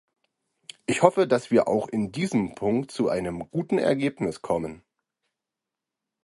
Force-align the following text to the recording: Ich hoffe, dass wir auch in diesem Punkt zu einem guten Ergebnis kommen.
Ich 0.87 1.03
hoffe, 1.03 1.27
dass 1.27 1.51
wir 1.51 1.67
auch 1.67 1.87
in 1.87 2.11
diesem 2.11 2.55
Punkt 2.55 2.89
zu 2.89 3.07
einem 3.09 3.47
guten 3.51 3.77
Ergebnis 3.77 4.41
kommen. 4.41 4.81